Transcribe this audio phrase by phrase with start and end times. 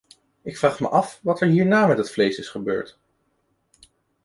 [0.41, 2.97] Ik vraag me af wat er hierna met het vlees is gebeurd.